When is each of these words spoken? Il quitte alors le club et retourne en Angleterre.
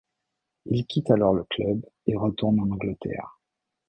Il 0.65 0.87
quitte 0.87 1.11
alors 1.11 1.31
le 1.35 1.43
club 1.43 1.85
et 2.07 2.15
retourne 2.17 2.59
en 2.59 2.71
Angleterre. 2.71 3.37